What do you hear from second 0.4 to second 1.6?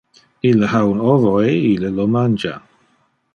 Ille ha un ovo e